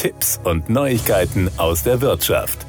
Tipps 0.00 0.40
und 0.44 0.70
Neuigkeiten 0.70 1.50
aus 1.58 1.82
der 1.82 2.00
Wirtschaft. 2.00 2.64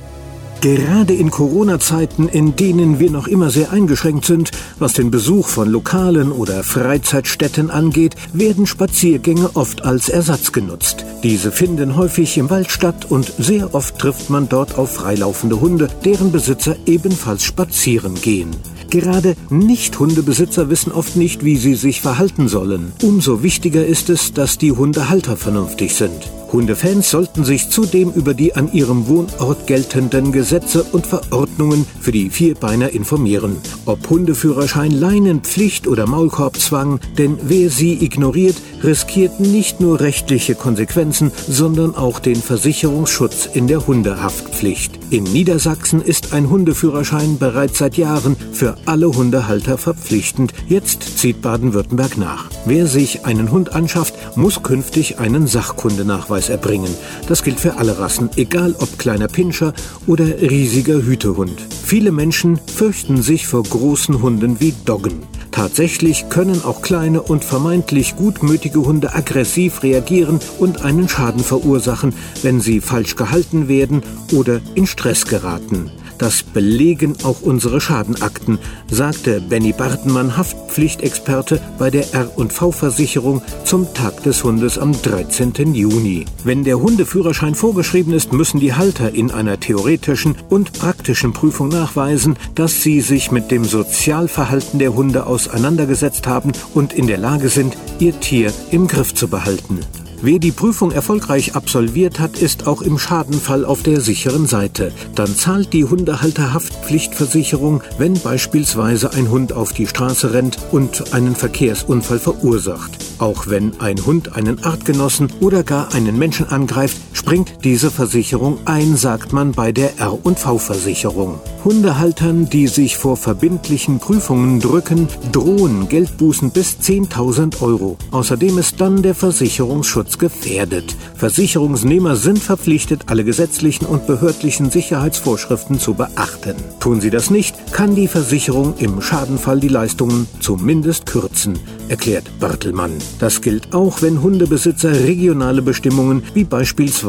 Gerade 0.59 1.13
in 1.13 1.31
Corona-Zeiten, 1.31 2.27
in 2.27 2.57
denen 2.57 2.99
wir 2.99 3.09
noch 3.09 3.25
immer 3.25 3.49
sehr 3.49 3.71
eingeschränkt 3.71 4.25
sind, 4.25 4.51
was 4.79 4.91
den 4.91 5.11
Besuch 5.11 5.47
von 5.47 5.69
Lokalen 5.69 6.33
oder 6.33 6.61
Freizeitstätten 6.61 7.71
angeht, 7.71 8.17
werden 8.33 8.67
Spaziergänge 8.67 9.51
oft 9.53 9.85
als 9.85 10.09
Ersatz 10.09 10.51
genutzt. 10.51 11.05
Diese 11.23 11.53
finden 11.53 11.95
häufig 11.95 12.37
im 12.37 12.49
Wald 12.49 12.69
statt 12.69 13.09
und 13.09 13.31
sehr 13.37 13.73
oft 13.73 13.97
trifft 13.97 14.29
man 14.29 14.49
dort 14.49 14.77
auf 14.77 14.93
freilaufende 14.93 15.61
Hunde, 15.61 15.87
deren 16.03 16.33
Besitzer 16.33 16.75
ebenfalls 16.85 17.45
spazieren 17.45 18.15
gehen. 18.15 18.51
Gerade 18.89 19.37
Nicht-Hundebesitzer 19.49 20.69
wissen 20.69 20.91
oft 20.91 21.15
nicht, 21.15 21.45
wie 21.45 21.55
sie 21.55 21.75
sich 21.75 22.01
verhalten 22.01 22.49
sollen. 22.49 22.91
Umso 23.01 23.41
wichtiger 23.41 23.85
ist 23.85 24.09
es, 24.09 24.33
dass 24.33 24.57
die 24.57 24.73
Hundehalter 24.73 25.37
vernünftig 25.37 25.95
sind. 25.95 26.29
Hundefans 26.51 27.09
sollten 27.09 27.45
sich 27.45 27.69
zudem 27.69 28.11
über 28.11 28.33
die 28.33 28.55
an 28.55 28.71
ihrem 28.73 29.07
Wohnort 29.07 29.67
geltenden 29.67 30.31
Gesetze 30.33 30.83
und 30.83 31.07
Verordnungen 31.07 31.85
für 32.01 32.11
die 32.11 32.29
Vierbeiner 32.29 32.89
informieren. 32.89 33.55
Ob 33.85 34.09
Hundeführerschein, 34.09 34.91
Leinenpflicht 34.91 35.87
oder 35.87 36.07
Maulkorbzwang, 36.07 36.99
denn 37.17 37.37
wer 37.43 37.69
sie 37.69 38.03
ignoriert, 38.03 38.57
riskiert 38.83 39.39
nicht 39.39 39.79
nur 39.79 39.99
rechtliche 39.99 40.55
Konsequenzen, 40.55 41.31
sondern 41.47 41.95
auch 41.95 42.19
den 42.19 42.35
Versicherungsschutz 42.35 43.47
in 43.53 43.67
der 43.67 43.87
Hundehaftpflicht. 43.87 44.99
In 45.09 45.23
Niedersachsen 45.23 46.01
ist 46.01 46.33
ein 46.33 46.49
Hundeführerschein 46.49 47.37
bereits 47.37 47.79
seit 47.79 47.97
Jahren 47.97 48.35
für 48.53 48.75
alle 48.85 49.07
Hundehalter 49.07 49.77
verpflichtend. 49.77 50.53
Jetzt 50.67 51.17
zieht 51.17 51.41
Baden-Württemberg 51.41 52.17
nach. 52.17 52.45
Wer 52.65 52.87
sich 52.87 53.25
einen 53.25 53.51
Hund 53.51 53.73
anschafft, 53.73 54.37
muss 54.37 54.63
künftig 54.63 55.19
einen 55.19 55.47
Sachkundenachweis 55.47 56.49
erbringen. 56.49 56.93
Das 57.27 57.43
gilt 57.43 57.59
für 57.59 57.77
alle 57.77 57.99
Rassen, 57.99 58.29
egal 58.35 58.75
ob 58.79 58.97
kleiner 58.97 59.27
Pinscher 59.27 59.73
oder 60.07 60.25
riesiger 60.41 61.01
Hütehund. 61.03 61.61
Viele 61.83 62.11
Menschen 62.11 62.59
fürchten 62.73 63.21
sich 63.21 63.47
vor 63.47 63.63
großen 63.63 64.21
Hunden 64.21 64.59
wie 64.59 64.73
Doggen. 64.85 65.30
Tatsächlich 65.51 66.29
können 66.29 66.63
auch 66.63 66.81
kleine 66.81 67.21
und 67.21 67.43
vermeintlich 67.43 68.15
gutmütige 68.15 68.79
Hunde 68.79 69.13
aggressiv 69.13 69.83
reagieren 69.83 70.39
und 70.59 70.83
einen 70.83 71.09
Schaden 71.09 71.43
verursachen, 71.43 72.13
wenn 72.41 72.61
sie 72.61 72.79
falsch 72.79 73.15
gehalten 73.15 73.67
werden 73.67 74.01
oder 74.33 74.61
in 74.75 74.87
Stress 74.87 75.25
geraten. 75.25 75.91
Das 76.21 76.43
belegen 76.43 77.15
auch 77.23 77.41
unsere 77.41 77.81
Schadenakten, 77.81 78.59
sagte 78.87 79.41
Benny 79.41 79.73
Bartenmann, 79.73 80.37
Haftpflichtexperte 80.37 81.59
bei 81.79 81.89
der 81.89 82.13
R&V-Versicherung 82.13 83.41
zum 83.65 83.91
Tag 83.95 84.21
des 84.21 84.43
Hundes 84.43 84.77
am 84.77 84.91
13. 85.01 85.73
Juni. 85.73 86.25
Wenn 86.43 86.63
der 86.63 86.79
Hundeführerschein 86.79 87.55
vorgeschrieben 87.55 88.13
ist, 88.13 88.33
müssen 88.33 88.59
die 88.59 88.75
Halter 88.75 89.15
in 89.15 89.31
einer 89.31 89.59
theoretischen 89.59 90.35
und 90.47 90.73
praktischen 90.73 91.33
Prüfung 91.33 91.69
nachweisen, 91.69 92.37
dass 92.53 92.83
sie 92.83 93.01
sich 93.01 93.31
mit 93.31 93.49
dem 93.49 93.65
Sozialverhalten 93.65 94.77
der 94.77 94.93
Hunde 94.93 95.25
auseinandergesetzt 95.25 96.27
haben 96.27 96.51
und 96.75 96.93
in 96.93 97.07
der 97.07 97.17
Lage 97.17 97.49
sind, 97.49 97.75
ihr 97.97 98.19
Tier 98.19 98.53
im 98.69 98.85
Griff 98.85 99.15
zu 99.15 99.27
behalten. 99.27 99.79
Wer 100.23 100.37
die 100.37 100.51
Prüfung 100.51 100.91
erfolgreich 100.91 101.55
absolviert 101.55 102.19
hat, 102.19 102.37
ist 102.37 102.67
auch 102.67 102.83
im 102.83 102.99
Schadenfall 102.99 103.65
auf 103.65 103.81
der 103.81 104.01
sicheren 104.01 104.45
Seite. 104.45 104.91
Dann 105.15 105.35
zahlt 105.35 105.73
die 105.73 105.83
Hundehalterhaftpflichtversicherung, 105.83 107.81
wenn 107.97 108.13
beispielsweise 108.19 109.13
ein 109.13 109.31
Hund 109.31 109.51
auf 109.51 109.73
die 109.73 109.87
Straße 109.87 110.31
rennt 110.31 110.59
und 110.71 111.15
einen 111.15 111.35
Verkehrsunfall 111.35 112.19
verursacht. 112.19 112.91
Auch 113.17 113.47
wenn 113.47 113.81
ein 113.81 114.05
Hund 114.05 114.35
einen 114.35 114.63
Artgenossen 114.63 115.33
oder 115.39 115.63
gar 115.63 115.91
einen 115.95 116.19
Menschen 116.19 116.47
angreift, 116.49 116.97
springt 117.21 117.63
diese 117.63 117.91
Versicherung 117.91 118.57
ein, 118.65 118.97
sagt 118.97 119.31
man 119.31 119.51
bei 119.51 119.71
der 119.71 119.99
R&V-Versicherung. 119.99 121.39
Hundehaltern, 121.63 122.49
die 122.49 122.65
sich 122.65 122.97
vor 122.97 123.15
verbindlichen 123.15 123.99
Prüfungen 123.99 124.59
drücken, 124.59 125.07
drohen 125.31 125.87
Geldbußen 125.87 126.49
bis 126.49 126.77
10.000 126.81 127.61
Euro. 127.61 127.97
Außerdem 128.09 128.57
ist 128.57 128.81
dann 128.81 129.03
der 129.03 129.13
Versicherungsschutz 129.13 130.17
gefährdet. 130.17 130.95
Versicherungsnehmer 131.15 132.15
sind 132.15 132.39
verpflichtet, 132.39 133.03
alle 133.05 133.23
gesetzlichen 133.23 133.85
und 133.85 134.07
behördlichen 134.07 134.71
Sicherheitsvorschriften 134.71 135.79
zu 135.79 135.93
beachten. 135.93 136.55
Tun 136.79 137.01
sie 137.01 137.11
das 137.11 137.29
nicht, 137.29 137.71
kann 137.71 137.93
die 137.93 138.07
Versicherung 138.07 138.73
im 138.79 138.99
Schadenfall 138.99 139.59
die 139.59 139.67
Leistungen 139.67 140.27
zumindest 140.39 141.05
kürzen, 141.05 141.59
erklärt 141.87 142.39
Bartelmann. 142.39 142.93
Das 143.19 143.41
gilt 143.41 143.75
auch, 143.75 144.01
wenn 144.01 144.23
Hundebesitzer 144.23 144.91
regionale 144.91 145.61
Bestimmungen 145.61 146.23
wie 146.33 146.45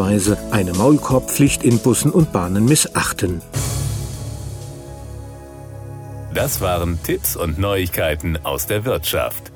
beispielsweise 0.03 0.37
eine 0.51 0.73
Maulkorbpflicht 0.75 1.63
in 1.63 1.79
Bussen 1.79 2.11
und 2.11 2.33
Bahnen 2.33 2.65
missachten. 2.65 3.41
Das 6.35 6.61
waren 6.61 6.99
Tipps 7.03 7.37
und 7.37 7.59
Neuigkeiten 7.59 8.37
aus 8.43 8.67
der 8.67 8.85
Wirtschaft. 8.85 9.52